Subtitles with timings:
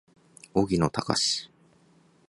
[0.55, 1.49] 荻野貴司